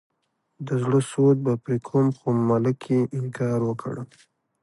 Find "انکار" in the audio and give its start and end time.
3.17-3.59